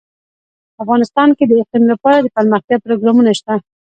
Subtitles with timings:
[0.83, 3.53] افغانستان کې د اقلیم لپاره دپرمختیا پروګرامونه شته.